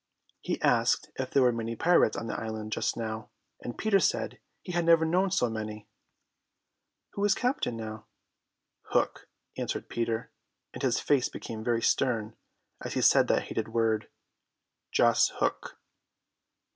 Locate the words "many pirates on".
1.51-2.25